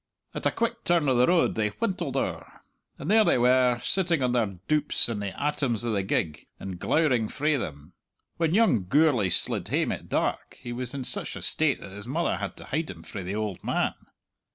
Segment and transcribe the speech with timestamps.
[0.33, 2.63] At a quick turn o' the road they wintled owre;
[2.97, 6.79] and there they were, sitting on their doups in the atoms o' the gig, and
[6.79, 7.93] glowering frae them!
[8.37, 12.07] When young Gourlay slid hame at dark he was in such a state that his
[12.07, 13.93] mother had to hide him frae the auld man.